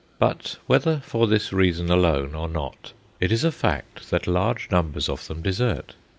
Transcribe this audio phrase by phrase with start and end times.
[0.17, 5.07] But whether for this reason alone or not, it is a fact that large numbers
[5.07, 5.93] of them desert.